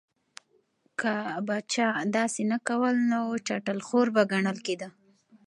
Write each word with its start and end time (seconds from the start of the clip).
که 0.99 1.13
به 1.47 1.57
چا 1.73 1.87
داسې 2.17 2.41
نه 2.51 2.57
کول 2.67 2.95
نو 3.11 3.21
چټل 3.47 3.79
خور 3.87 4.07
به 4.15 4.21
ګڼل 4.31 4.57
کېده. 4.65 4.87